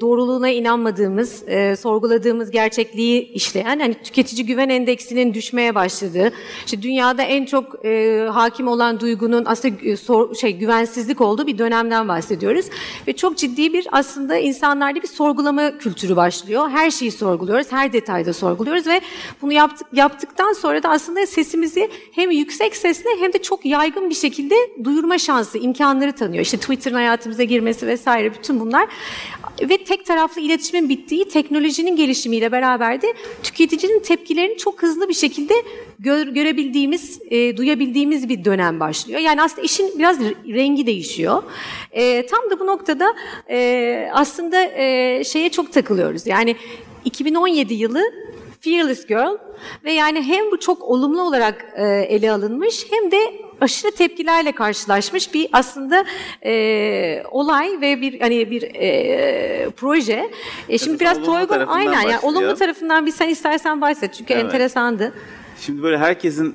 doğruluğuna 0.00 0.48
inanmadığımız, 0.48 1.48
e, 1.48 1.76
sorguladığımız 1.76 2.50
gerçekliği 2.50 3.32
işleyen, 3.32 3.78
hani 3.80 3.94
tüketici 3.94 4.46
güven 4.46 4.68
endeksinin 4.68 5.34
düşmeye 5.34 5.74
başladığı, 5.74 6.32
işte 6.66 6.82
dünyada 6.82 7.22
en 7.22 7.44
çok 7.44 7.84
e, 7.86 8.26
hakim 8.32 8.68
olan 8.68 9.00
duygunun 9.00 9.44
aslında 9.46 9.74
e, 9.84 9.96
sor- 9.96 10.34
şey 10.34 10.56
güvensizlik 10.56 11.20
olduğu 11.20 11.37
olduğu 11.38 11.46
bir 11.46 11.58
dönemden 11.58 12.08
bahsediyoruz. 12.08 12.66
Ve 13.06 13.12
çok 13.12 13.36
ciddi 13.36 13.72
bir 13.72 13.86
aslında 13.92 14.36
insanlarda 14.36 15.02
bir 15.02 15.08
sorgulama 15.08 15.78
kültürü 15.78 16.16
başlıyor. 16.16 16.68
Her 16.70 16.90
şeyi 16.90 17.12
sorguluyoruz, 17.12 17.72
her 17.72 17.92
detayda 17.92 18.32
sorguluyoruz 18.32 18.86
ve 18.86 19.00
bunu 19.42 19.52
yaptık, 19.52 19.88
yaptıktan 19.92 20.52
sonra 20.52 20.82
da 20.82 20.88
aslında 20.88 21.26
sesimizi 21.26 21.90
hem 22.12 22.30
yüksek 22.30 22.76
sesle 22.76 23.10
hem 23.20 23.32
de 23.32 23.42
çok 23.42 23.64
yaygın 23.64 24.10
bir 24.10 24.14
şekilde 24.14 24.54
duyurma 24.84 25.18
şansı, 25.18 25.58
imkanları 25.58 26.12
tanıyor. 26.12 26.42
İşte 26.42 26.56
Twitter'ın 26.56 26.94
hayatımıza 26.94 27.42
girmesi 27.42 27.86
vesaire 27.86 28.34
bütün 28.34 28.60
bunlar. 28.60 28.88
Ve 29.62 29.84
tek 29.84 30.06
taraflı 30.06 30.40
iletişimin 30.40 30.88
bittiği 30.88 31.28
teknolojinin 31.28 31.96
gelişimiyle 31.96 32.52
beraber 32.52 33.02
de 33.02 33.14
tüketicinin 33.42 34.00
tepkilerini 34.00 34.56
çok 34.56 34.82
hızlı 34.82 35.08
bir 35.08 35.14
şekilde 35.14 35.54
gör, 35.98 36.26
görebildiğimiz, 36.26 37.20
e, 37.30 37.56
duyabildiğimiz 37.56 38.28
bir 38.28 38.44
dönem 38.44 38.80
başlıyor. 38.80 39.20
Yani 39.20 39.42
aslında 39.42 39.62
işin 39.62 39.98
biraz 39.98 40.20
rengi 40.48 40.86
değişiyor. 40.86 41.42
E, 41.92 42.26
tam 42.26 42.50
da 42.50 42.60
bu 42.60 42.66
noktada 42.66 43.14
e, 43.50 44.10
aslında 44.12 44.62
e, 44.64 45.24
şeye 45.24 45.48
çok 45.48 45.72
takılıyoruz. 45.72 46.26
Yani 46.26 46.56
2017 47.04 47.74
yılı 47.74 48.02
Fearless 48.60 49.06
Girl 49.06 49.38
ve 49.84 49.92
yani 49.92 50.22
hem 50.22 50.50
bu 50.50 50.60
çok 50.60 50.82
olumlu 50.82 51.22
olarak 51.22 51.66
e, 51.76 51.84
ele 51.86 52.32
alınmış 52.32 52.86
hem 52.90 53.10
de 53.10 53.18
aşırı 53.60 53.90
tepkilerle 53.90 54.52
karşılaşmış 54.52 55.34
bir 55.34 55.48
aslında 55.52 56.04
e, 56.44 57.22
olay 57.30 57.80
ve 57.80 58.00
bir 58.00 58.20
hani 58.20 58.50
bir 58.50 58.62
e, 58.62 59.68
proje. 59.76 60.30
E, 60.68 60.78
şimdi 60.78 60.90
Evet, 60.90 61.00
biraz 61.00 61.22
Toygun 61.22 61.66
aynen 61.66 61.92
yani 61.92 61.96
başlıyor. 62.04 62.20
olumlu 62.22 62.54
tarafından 62.54 63.06
bir 63.06 63.12
sen 63.12 63.28
istersen 63.28 63.80
bahset 63.80 64.14
çünkü 64.14 64.34
Evet. 64.34 64.44
enteresandı. 64.44 65.12
Şimdi 65.60 65.82
böyle 65.82 65.98
herkesin 65.98 66.54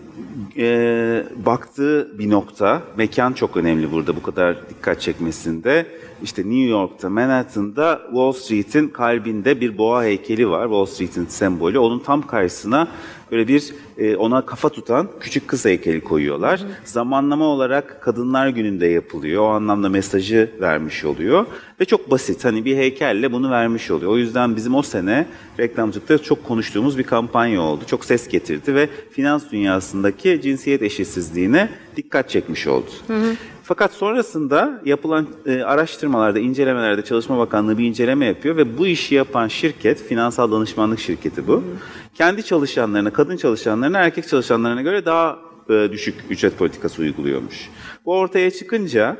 e, 0.57 1.25
baktığı 1.45 2.19
bir 2.19 2.29
nokta, 2.29 2.81
mekan 2.97 3.33
çok 3.33 3.57
önemli 3.57 3.91
burada 3.91 4.15
bu 4.15 4.21
kadar 4.21 4.69
dikkat 4.69 5.01
çekmesinde. 5.01 5.85
İşte 6.23 6.41
New 6.41 6.69
York'ta, 6.69 7.09
Manhattan'da 7.09 8.01
Wall 8.05 8.31
Street'in 8.31 8.87
kalbinde 8.87 9.61
bir 9.61 9.77
boğa 9.77 10.03
heykeli 10.03 10.49
var. 10.49 10.63
Wall 10.63 10.85
Street'in 10.85 11.25
sembolü. 11.25 11.79
Onun 11.79 11.99
tam 11.99 12.27
karşısına 12.27 12.87
böyle 13.31 13.47
bir 13.47 13.73
e, 13.97 14.15
ona 14.15 14.45
kafa 14.45 14.69
tutan 14.69 15.07
küçük 15.19 15.47
kız 15.47 15.65
heykeli 15.65 16.01
koyuyorlar. 16.01 16.61
Zamanlama 16.83 17.45
olarak 17.45 18.01
Kadınlar 18.01 18.47
Günü'nde 18.47 18.87
yapılıyor. 18.87 19.43
O 19.43 19.47
anlamda 19.47 19.89
mesajı 19.89 20.51
vermiş 20.61 21.05
oluyor. 21.05 21.45
Ve 21.79 21.85
çok 21.85 22.11
basit. 22.11 22.45
Hani 22.45 22.65
bir 22.65 22.77
heykelle 22.77 23.31
bunu 23.31 23.51
vermiş 23.51 23.91
oluyor. 23.91 24.11
O 24.11 24.17
yüzden 24.17 24.55
bizim 24.55 24.75
o 24.75 24.81
sene 24.81 25.25
reklamcılıkta 25.59 26.17
çok 26.17 26.43
konuştuğumuz 26.43 26.97
bir 26.97 27.03
kampanya 27.03 27.61
oldu. 27.61 27.83
Çok 27.87 28.05
ses 28.05 28.27
getirdi 28.27 28.75
ve 28.75 28.89
finans 29.11 29.51
dünyasındaki 29.51 30.41
cinsiyet 30.43 30.81
eşitsizliğine 30.81 31.69
dikkat 31.95 32.29
çekmiş 32.29 32.67
oldu. 32.67 32.89
Fakat 33.63 33.93
sonrasında 33.93 34.81
yapılan 34.85 35.27
e, 35.45 35.61
araştırmalarda, 35.61 36.39
incelemelerde 36.39 37.03
Çalışma 37.03 37.37
Bakanlığı 37.37 37.77
bir 37.77 37.87
inceleme 37.87 38.25
yapıyor 38.25 38.57
ve 38.57 38.77
bu 38.77 38.87
işi 38.87 39.15
yapan 39.15 39.47
şirket, 39.47 40.03
finansal 40.03 40.51
danışmanlık 40.51 40.99
şirketi 40.99 41.47
bu. 41.47 41.63
Kendi 42.13 42.43
çalışanlarına, 42.43 43.13
kadın 43.13 43.37
çalışanlarına 43.37 43.99
erkek 43.99 44.27
çalışanlarına 44.27 44.81
göre 44.81 45.05
daha 45.05 45.39
e, 45.69 45.91
düşük 45.91 46.15
ücret 46.29 46.57
politikası 46.57 47.01
uyguluyormuş. 47.01 47.69
Bu 48.05 48.13
ortaya 48.13 48.51
çıkınca 48.51 49.17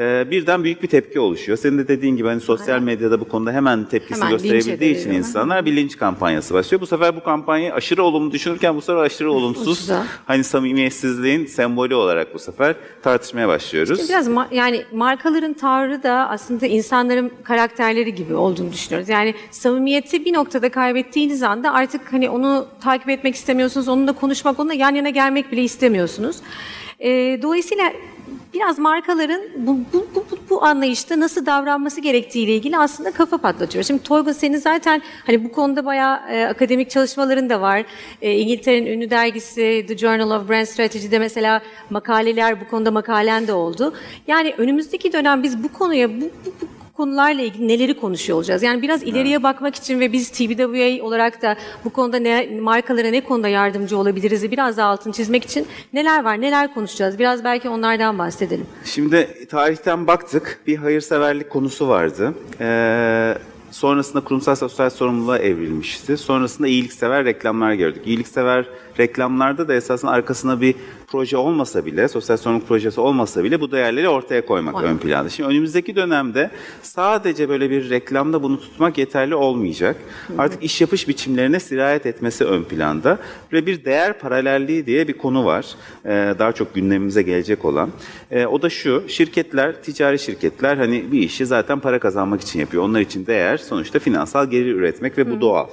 e, 0.00 0.30
birden 0.30 0.64
büyük 0.64 0.82
bir 0.82 0.88
tepki 0.88 1.20
oluşuyor. 1.20 1.58
Senin 1.58 1.78
de 1.78 1.88
dediğin 1.88 2.16
gibi 2.16 2.28
hani 2.28 2.40
sosyal 2.40 2.80
medyada 2.80 3.20
bu 3.20 3.28
konuda 3.28 3.52
hemen 3.52 3.84
tepkisini 3.84 4.24
Hemen 4.24 4.32
gösterebildiği 4.32 4.96
için 5.00 5.10
insanlar 5.10 5.66
bir 5.66 5.76
linç 5.76 5.96
kampanyası 5.96 6.54
başlıyor. 6.54 6.80
Bu 6.80 6.86
sefer 6.86 7.16
bu 7.16 7.22
kampanyayı 7.22 7.74
aşırı 7.74 8.02
olumlu 8.02 8.32
düşünürken 8.32 8.76
bu 8.76 8.80
sefer 8.80 9.00
aşırı 9.00 9.32
olumsuz 9.32 9.68
Ucuza. 9.78 10.06
hani 10.26 10.44
samimiyetsizliğin 10.44 11.46
sembolü 11.46 11.94
olarak 11.94 12.34
bu 12.34 12.38
sefer 12.38 12.74
tartışmaya 13.02 13.48
başlıyoruz. 13.48 14.00
İşte 14.00 14.12
biraz 14.12 14.28
ma- 14.28 14.54
yani 14.54 14.84
markaların 14.92 15.52
tavrı 15.54 16.02
da 16.02 16.28
aslında 16.30 16.66
insanların 16.66 17.32
karakterleri 17.44 18.14
gibi 18.14 18.34
olduğunu 18.34 18.72
düşünüyoruz. 18.72 19.08
Yani 19.08 19.34
samimiyeti 19.50 20.24
bir 20.24 20.32
noktada 20.32 20.68
kaybettiğiniz 20.68 21.42
anda 21.42 21.72
artık 21.72 22.12
hani 22.12 22.30
onu 22.30 22.66
takip 22.80 23.08
etmek 23.08 23.34
istemiyorsunuz, 23.34 23.88
onunla 23.88 24.12
konuşmak, 24.12 24.60
onunla 24.60 24.74
yan 24.74 24.94
yana 24.94 25.10
gelmek 25.10 25.52
bile 25.52 25.62
istemiyorsunuz. 25.62 26.36
Ee, 27.00 27.38
dolayısıyla 27.42 27.84
biraz 28.54 28.78
markaların 28.78 29.42
bu, 29.56 29.78
bu, 29.92 30.06
bu, 30.14 30.24
bu, 30.30 30.38
bu 30.50 30.64
anlayışta 30.64 31.20
nasıl 31.20 31.46
davranması 31.46 32.00
gerektiğiyle 32.00 32.54
ilgili 32.54 32.78
aslında 32.78 33.10
kafa 33.10 33.38
patlatıyoruz. 33.38 33.88
Şimdi 33.88 34.02
Toygun 34.02 34.32
senin 34.32 34.56
zaten 34.56 35.02
hani 35.26 35.44
bu 35.44 35.52
konuda 35.52 35.84
bayağı 35.84 36.20
e, 36.30 36.44
akademik 36.44 36.90
çalışmaların 36.90 37.50
da 37.50 37.60
var. 37.60 37.84
E, 38.22 38.32
İngiltere'nin 38.32 38.86
ünlü 38.86 39.10
dergisi 39.10 39.84
The 39.88 39.96
Journal 39.96 40.30
of 40.30 40.48
Brand 40.48 40.66
Strategy'de 40.66 41.18
mesela 41.18 41.62
makaleler 41.90 42.60
bu 42.60 42.68
konuda 42.68 42.90
makalen 42.90 43.46
de 43.46 43.52
oldu. 43.52 43.92
Yani 44.26 44.54
önümüzdeki 44.58 45.12
dönem 45.12 45.42
biz 45.42 45.62
bu 45.62 45.72
konuya 45.72 46.10
bu, 46.10 46.20
bu, 46.20 46.52
bu 46.60 46.73
konularla 46.96 47.42
ilgili 47.42 47.68
neleri 47.68 47.94
konuşuyor 48.00 48.38
olacağız? 48.38 48.62
Yani 48.62 48.82
biraz 48.82 49.02
ileriye 49.02 49.42
bakmak 49.42 49.74
için 49.74 50.00
ve 50.00 50.12
biz 50.12 50.30
TBWA 50.30 51.04
olarak 51.04 51.42
da 51.42 51.56
bu 51.84 51.90
konuda 51.90 52.16
ne, 52.16 52.58
markalara 52.60 53.08
ne 53.08 53.20
konuda 53.20 53.48
yardımcı 53.48 53.98
olabiliriz 53.98 54.50
biraz 54.50 54.76
daha 54.76 54.88
altını 54.88 55.12
çizmek 55.12 55.44
için 55.44 55.66
neler 55.92 56.24
var, 56.24 56.40
neler 56.40 56.74
konuşacağız? 56.74 57.18
Biraz 57.18 57.44
belki 57.44 57.68
onlardan 57.68 58.18
bahsedelim. 58.18 58.66
Şimdi 58.84 59.46
tarihten 59.50 60.06
baktık. 60.06 60.60
Bir 60.66 60.76
hayırseverlik 60.76 61.50
konusu 61.50 61.88
vardı. 61.88 62.34
Ee, 62.60 63.34
sonrasında 63.70 64.24
kurumsal 64.24 64.54
sosyal 64.54 64.90
sorumluluğa 64.90 65.38
evrilmişti. 65.38 66.16
Sonrasında 66.16 66.68
iyiliksever 66.68 67.24
reklamlar 67.24 67.72
gördük. 67.72 68.02
İyiliksever 68.06 68.66
reklamlarda 68.98 69.68
da 69.68 69.74
esasında 69.74 70.10
arkasına 70.10 70.60
bir 70.60 70.74
proje 71.14 71.36
olmasa 71.36 71.86
bile, 71.86 72.08
sosyal 72.08 72.36
sorumluluk 72.36 72.68
projesi 72.68 73.00
olmasa 73.00 73.44
bile 73.44 73.60
bu 73.60 73.72
değerleri 73.72 74.08
ortaya 74.08 74.46
koymak 74.46 74.74
Aynen. 74.74 74.90
ön 74.90 74.98
planda. 74.98 75.28
Şimdi 75.28 75.48
önümüzdeki 75.50 75.96
dönemde 75.96 76.50
sadece 76.82 77.48
böyle 77.48 77.70
bir 77.70 77.90
reklamda 77.90 78.42
bunu 78.42 78.60
tutmak 78.60 78.98
yeterli 78.98 79.34
olmayacak. 79.34 79.96
Artık 80.38 80.62
iş 80.62 80.80
yapış 80.80 81.08
biçimlerine 81.08 81.60
sirayet 81.60 82.06
etmesi 82.06 82.44
ön 82.44 82.64
planda 82.64 83.18
ve 83.52 83.66
bir 83.66 83.84
değer 83.84 84.18
paralelliği 84.18 84.86
diye 84.86 85.08
bir 85.08 85.18
konu 85.18 85.44
var. 85.44 85.66
Ee, 86.04 86.34
daha 86.38 86.52
çok 86.52 86.74
gündemimize 86.74 87.22
gelecek 87.22 87.64
olan. 87.64 87.90
Ee, 88.30 88.46
o 88.46 88.62
da 88.62 88.70
şu, 88.70 89.04
şirketler, 89.08 89.82
ticari 89.82 90.18
şirketler 90.18 90.76
hani 90.76 91.12
bir 91.12 91.18
işi 91.18 91.46
zaten 91.46 91.80
para 91.80 91.98
kazanmak 91.98 92.40
için 92.40 92.60
yapıyor. 92.60 92.82
Onlar 92.82 93.00
için 93.00 93.26
değer 93.26 93.56
sonuçta 93.56 93.98
finansal 93.98 94.50
gelir 94.50 94.74
üretmek 94.74 95.18
ve 95.18 95.30
bu 95.30 95.40
doğal. 95.40 95.66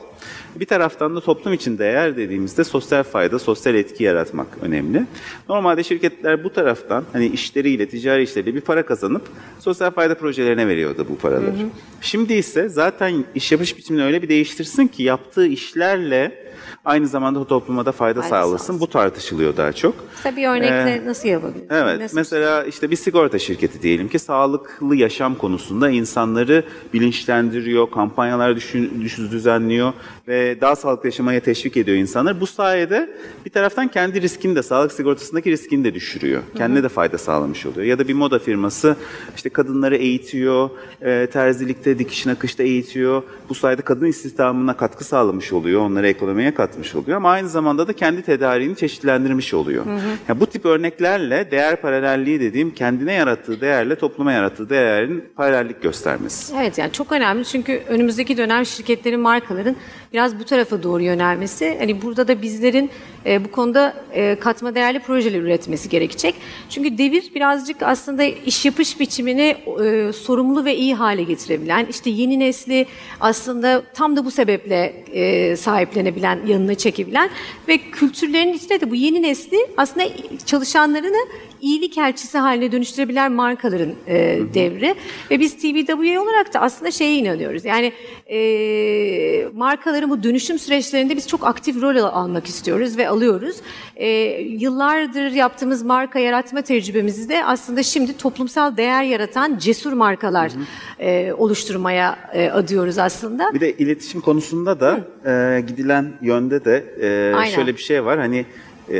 Bir 0.55 0.65
taraftan 0.65 1.15
da 1.15 1.22
toplum 1.22 1.53
için 1.53 1.77
değer 1.77 2.17
dediğimizde 2.17 2.63
sosyal 2.63 3.03
fayda, 3.03 3.39
sosyal 3.39 3.75
etki 3.75 4.03
yaratmak 4.03 4.48
önemli. 4.62 5.05
Normalde 5.50 5.84
şirketler 5.84 6.43
bu 6.43 6.53
taraftan 6.53 7.03
hani 7.13 7.27
işleriyle, 7.27 7.89
ticari 7.89 8.24
işleriyle 8.24 8.55
bir 8.55 8.62
para 8.62 8.86
kazanıp 8.86 9.22
sosyal 9.60 9.91
fayda 9.91 10.15
projelerine 10.15 10.67
veriyordu 10.67 11.05
bu 11.10 11.17
paraları. 11.17 11.55
Şimdi 12.01 12.34
ise 12.34 12.70
zaten 12.70 13.25
iş 13.36 13.51
yapış 13.51 13.77
biçimini 13.77 14.03
öyle 14.03 14.22
bir 14.22 14.29
değiştirsin 14.29 14.88
ki 14.88 15.03
yaptığı 15.03 15.48
işlerle 15.48 16.50
aynı 16.86 17.08
zamanda 17.08 17.43
topluma 17.48 17.86
da 17.86 17.91
fayda 17.91 18.22
Fayda 18.22 18.29
sağlasın. 18.29 18.58
sağlasın. 18.58 18.79
Bu 18.79 18.88
tartışılıyor 18.88 19.58
daha 19.58 19.74
çok. 19.74 19.96
Mesela 20.15 20.38
bir 20.38 20.48
örnekle 20.48 21.01
nasıl 21.05 21.27
yapabiliriz? 21.29 21.67
Evet, 21.70 22.01
Nasıl- 22.01 22.17
mesela 22.17 22.63
işte 22.63 22.91
bir 22.91 22.96
sigorta 22.96 23.39
şirketi 23.39 23.81
diyelim 23.81 24.08
ki 24.08 24.20
sağlıklı 24.20 24.96
yaşam 24.96 25.36
konusunda 25.36 25.89
insanları 25.89 26.63
bilinçlendiriyor, 26.93 27.91
kampanyalar 27.91 28.55
düşün, 28.55 29.01
düş- 29.01 29.17
düzenliyor 29.17 29.93
ve 30.27 30.62
daha 30.62 30.75
sağlıklı 30.75 31.08
yaşamaya 31.08 31.39
teşvik 31.39 31.77
ediyor 31.77 31.98
insanlar. 31.98 32.41
Bu 32.41 32.48
sayede 32.48 33.10
bir 33.46 33.50
taraftan 33.51 33.88
kendi 33.88 34.22
riskini 34.22 34.55
de, 34.55 34.63
sağlık 34.63 34.91
sigortasındaki 34.91 35.51
riskini 35.51 35.84
de 35.84 35.93
düşürüyor. 35.93 36.41
Kendine 36.58 36.84
de 36.84 36.89
fayda 36.89 37.17
sağlamış 37.17 37.65
oluyor. 37.65 37.86
Ya 37.86 38.00
da 38.00 38.08
bir 38.08 38.13
moda 38.13 38.39
firması 38.39 38.96
işte 39.36 39.50
kadınları 39.50 39.96
eğitiyor, 39.96 40.70
e, 41.01 41.27
terzilikte, 41.34 42.00
dikiş 42.00 42.25
nakışta 42.25 42.63
eğitiyor. 42.63 43.24
Bu 43.50 43.55
sayede 43.55 43.81
kadın 43.81 44.05
istihdamına 44.05 44.77
katkı 44.77 45.03
sağlamış 45.03 45.53
oluyor, 45.53 45.81
onları 45.81 46.08
ekonomiye 46.41 46.53
katmış 46.53 46.95
oluyor. 46.95 47.17
Ama 47.17 47.29
aynı 47.29 47.50
zamanda 47.50 47.88
da 47.88 47.93
kendi 47.93 48.21
tedariğini 48.21 48.75
çeşitlendirmiş 48.75 49.53
oluyor. 49.53 49.86
Yani 50.27 50.39
bu 50.39 50.45
tip 50.45 50.65
örneklerle 50.65 51.51
değer 51.51 51.81
paralelliği 51.81 52.39
dediğim 52.39 52.74
kendine 52.74 53.13
yarattığı 53.13 53.62
değerle 53.62 53.95
topluma 53.95 54.31
yarattığı 54.31 54.69
değerin 54.69 55.24
paralellik 55.36 55.81
göstermesi. 55.81 56.53
Evet 56.62 56.77
yani 56.77 56.91
çok 56.91 57.12
önemli 57.12 57.45
çünkü 57.45 57.81
önümüzdeki 57.89 58.38
dönem 58.38 58.65
şirketlerin, 58.65 59.19
markaların 59.19 59.75
biraz 60.13 60.39
bu 60.39 60.43
tarafa 60.43 60.83
doğru 60.83 61.03
yönelmesi. 61.03 61.77
Hani 61.79 62.01
burada 62.01 62.27
da 62.27 62.41
bizlerin 62.41 62.89
e, 63.25 63.45
bu 63.45 63.51
konuda 63.51 63.93
e, 64.13 64.36
katma 64.36 64.75
değerli 64.75 65.00
projeler 65.00 65.41
üretmesi 65.41 65.89
gerekecek. 65.89 66.36
Çünkü 66.69 66.98
devir 66.98 67.31
birazcık 67.36 67.83
aslında 67.83 68.24
iş 68.24 68.65
yapış 68.65 69.00
biçimini 69.00 69.57
e, 69.83 70.13
sorumlu 70.13 70.65
ve 70.65 70.75
iyi 70.75 70.95
hale 70.95 71.24
getirebilen, 71.24 71.86
işte 71.89 72.10
yeni 72.10 72.39
nesli 72.39 72.86
aslında 73.19 73.83
tam 73.93 74.15
da 74.15 74.25
bu 74.25 74.31
sebeple 74.31 74.93
e, 75.13 75.55
sahiplenebilen 75.55 76.30
gerçekten 76.31 76.53
yanına 76.53 76.75
çekebilen 76.75 77.29
ve 77.67 77.77
kültürlerin 77.77 78.53
içinde 78.53 78.81
de 78.81 78.91
bu 78.91 78.95
yeni 78.95 79.21
nesli 79.21 79.57
aslında 79.77 80.05
çalışanlarını 80.45 81.27
iyilik 81.62 81.98
elçisi 81.98 82.38
haline 82.38 82.72
dönüştürebilen 82.72 83.32
markaların 83.32 83.94
e, 84.08 84.39
devri. 84.53 84.96
Ve 85.32 85.39
biz 85.39 85.58
TBWA 85.58 86.22
olarak 86.22 86.53
da 86.53 86.60
aslında 86.60 86.91
şeye 86.91 87.15
inanıyoruz. 87.15 87.65
Yani 87.65 87.94
e, 88.32 89.48
markaların 89.53 90.10
bu 90.10 90.24
dönüşüm 90.24 90.60
süreçlerinde 90.60 91.15
biz 91.15 91.27
çok 91.27 91.48
aktif 91.48 91.82
rol 91.82 91.96
almak 91.96 92.48
istiyoruz 92.48 92.98
ve 92.98 93.10
alıyoruz. 93.10 93.56
E, 93.96 94.08
yıllardır 94.41 95.32
yaptığımız 95.32 95.84
marka 95.84 96.20
yaratma 96.20 96.62
tecrübemizi 96.62 97.30
de 97.30 97.46
aslında 97.46 97.84
şimdi 97.84 98.18
toplumsal 98.18 98.77
değer 98.77 99.03
yaratan 99.03 99.58
cesur 99.58 99.94
markalar 99.94 100.51
e, 101.00 101.34
oluşturmaya 101.34 102.20
e, 102.34 102.50
adıyoruz 102.50 102.98
aslında. 102.98 103.53
Bir 103.53 103.60
de 103.60 103.74
iletişim 103.74 104.22
konusunda 104.22 104.80
da 104.80 105.00
e, 105.25 105.62
gidilen 105.62 106.13
yönde 106.22 106.65
de 106.65 106.86
e, 107.01 107.36
Aynen. 107.36 107.56
şöyle 107.56 107.74
bir 107.74 107.82
şey 107.82 108.06
var. 108.06 108.20
Hani 108.20 108.46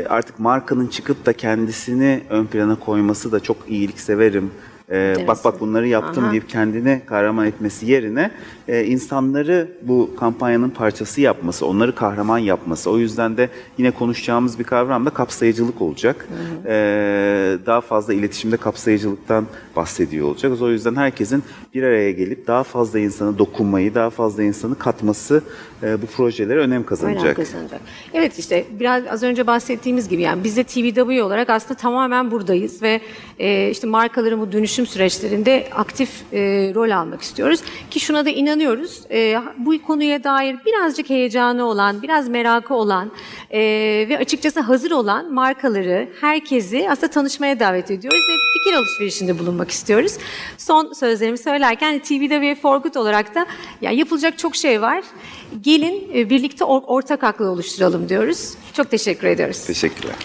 artık 0.08 0.38
markanın 0.38 0.86
çıkıp 0.86 1.26
da 1.26 1.32
kendisini 1.32 2.22
ön 2.30 2.46
plana 2.46 2.76
koyması 2.76 3.32
da 3.32 3.40
çok 3.40 3.56
iyilik 3.68 4.00
severim. 4.00 4.50
E, 4.92 5.16
bak 5.28 5.38
bak 5.44 5.60
bunları 5.60 5.88
yaptım 5.88 6.24
Aha. 6.24 6.30
deyip 6.32 6.48
kendini 6.48 7.00
kahraman 7.06 7.46
etmesi 7.46 7.86
yerine 7.86 8.30
e, 8.68 8.84
insanları 8.84 9.68
bu 9.82 10.10
kampanyanın 10.20 10.70
parçası 10.70 11.20
yapması, 11.20 11.66
onları 11.66 11.94
kahraman 11.94 12.38
yapması. 12.38 12.90
O 12.90 12.98
yüzden 12.98 13.36
de 13.36 13.48
yine 13.78 13.90
konuşacağımız 13.90 14.58
bir 14.58 14.64
kavram 14.64 15.06
da 15.06 15.10
kapsayıcılık 15.10 15.82
olacak. 15.82 16.28
E, 16.66 16.72
daha 17.66 17.80
fazla 17.80 18.14
iletişimde 18.14 18.56
kapsayıcılıktan 18.56 19.46
bahsediyor 19.76 20.26
olacağız. 20.26 20.62
O 20.62 20.70
yüzden 20.70 20.96
herkesin 20.96 21.42
bir 21.74 21.82
araya 21.82 22.10
gelip 22.12 22.46
daha 22.46 22.62
fazla 22.62 22.98
insanı 22.98 23.38
dokunmayı, 23.38 23.94
daha 23.94 24.10
fazla 24.10 24.42
insanı 24.42 24.78
katması 24.78 25.42
e, 25.82 26.02
bu 26.02 26.06
projelere 26.06 26.58
önem 26.58 26.72
Önem 26.72 26.86
kazanacak. 26.86 27.36
kazanacak. 27.36 27.80
Evet 28.14 28.38
işte 28.38 28.64
biraz 28.80 29.06
az 29.06 29.22
önce 29.22 29.46
bahsettiğimiz 29.46 30.08
gibi 30.08 30.22
yani 30.22 30.44
biz 30.44 30.56
de 30.56 30.64
TVW 30.64 31.22
olarak 31.22 31.50
aslında 31.50 31.74
tamamen 31.74 32.30
buradayız 32.30 32.82
ve 32.82 33.00
e, 33.38 33.70
işte 33.70 33.86
markaların 33.86 34.40
bu 34.40 34.52
dönüşüm 34.52 34.81
süreçlerinde 34.86 35.68
aktif 35.74 36.10
e, 36.32 36.38
rol 36.74 36.90
almak 36.90 37.22
istiyoruz. 37.22 37.60
Ki 37.90 38.00
şuna 38.00 38.24
da 38.24 38.30
inanıyoruz. 38.30 39.00
E, 39.10 39.36
bu 39.58 39.82
konuya 39.82 40.24
dair 40.24 40.56
birazcık 40.66 41.10
heyecanı 41.10 41.64
olan, 41.64 42.02
biraz 42.02 42.28
merakı 42.28 42.74
olan 42.74 43.12
e, 43.50 43.60
ve 44.08 44.18
açıkçası 44.18 44.60
hazır 44.60 44.90
olan 44.90 45.32
markaları, 45.32 46.08
herkesi 46.20 46.90
aslında 46.90 47.10
tanışmaya 47.10 47.60
davet 47.60 47.90
ediyoruz 47.90 48.20
ve 48.28 48.34
fikir 48.52 48.76
alışverişinde 48.76 49.38
bulunmak 49.38 49.70
istiyoruz. 49.70 50.12
Son 50.58 50.92
sözlerimi 50.92 51.38
söylerken 51.38 51.98
TVW 51.98 52.54
for 52.54 52.76
Good 52.76 52.94
olarak 52.94 53.34
da 53.34 53.46
ya 53.80 53.90
yapılacak 53.90 54.38
çok 54.38 54.56
şey 54.56 54.82
var. 54.82 55.04
Gelin 55.60 56.10
e, 56.14 56.30
birlikte 56.30 56.64
or- 56.64 56.84
ortak 56.86 57.24
aklı 57.24 57.50
oluşturalım 57.50 58.08
diyoruz. 58.08 58.54
Çok 58.72 58.90
teşekkür 58.90 59.26
ediyoruz. 59.26 59.64
Teşekkürler. 59.64 60.16